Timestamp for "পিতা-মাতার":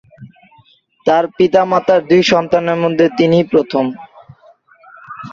1.37-2.01